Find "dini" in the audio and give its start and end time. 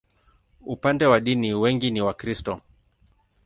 1.19-1.53